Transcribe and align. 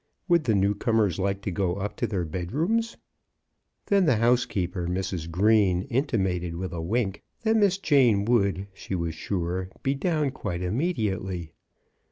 Would 0.27 0.45
the 0.45 0.55
new 0.55 0.73
comers 0.73 1.19
like 1.19 1.43
to 1.43 1.51
go 1.51 1.75
up 1.75 1.95
to 1.97 2.07
their 2.07 2.25
bed 2.25 2.53
rooms? 2.53 2.97
Then 3.85 4.07
the 4.07 4.15
housekeeper, 4.15 4.87
Mrs. 4.87 5.29
Green, 5.29 5.83
intimated 5.91 6.55
with 6.55 6.73
a 6.73 6.81
wink 6.81 7.21
that 7.43 7.55
Miss 7.55 7.77
Jane 7.77 8.25
would, 8.25 8.65
she 8.73 8.95
was 8.95 9.13
sure, 9.13 9.69
be 9.83 9.93
down 9.93 10.31
quite 10.31 10.63
immediately. 10.63 11.51